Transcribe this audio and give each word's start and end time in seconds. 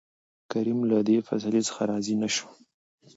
کريم 0.51 0.79
له 0.91 0.97
دې 1.07 1.17
فيصلې 1.27 1.61
څخه 1.67 1.81
راضي 1.91 2.15
نه 2.21 2.29
شو. 2.35 2.47